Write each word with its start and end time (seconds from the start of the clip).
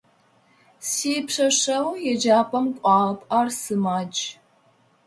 Сипшъэшъэгъу 0.89 2.01
еджапӏэм 2.11 2.65
кӏуагъэп: 2.77 3.19
ар 3.37 3.47
сымадж. 3.59 4.17